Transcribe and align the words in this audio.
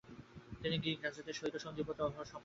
তিনি 0.61 0.75
গ্রীক 0.77 0.99
রাজাদের 1.01 1.35
সহিত 1.39 1.55
সন্ধিপত্র 1.57 1.99
সম্পাদন 1.99 2.15
করিয়াছিলেন। 2.15 2.39